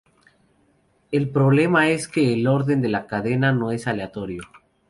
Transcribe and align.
El 1.11 1.29
problema 1.29 1.89
es 1.91 2.07
que 2.07 2.33
el 2.33 2.47
orden 2.47 2.81
de 2.81 2.89
la 2.89 3.05
cadena 3.05 3.51
no 3.51 3.71
es 3.71 3.85
aleatorio. 3.85 4.41